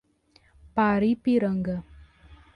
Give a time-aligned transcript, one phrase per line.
[0.75, 1.75] Paripiranga